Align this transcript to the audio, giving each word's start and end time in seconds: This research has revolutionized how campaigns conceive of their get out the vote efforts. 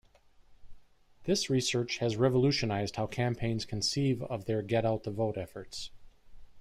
This 1.25 1.47
research 1.47 1.99
has 1.99 2.17
revolutionized 2.17 2.95
how 2.95 3.05
campaigns 3.05 3.65
conceive 3.65 4.23
of 4.23 4.45
their 4.45 4.63
get 4.63 4.83
out 4.83 5.03
the 5.03 5.11
vote 5.11 5.37
efforts. 5.37 5.91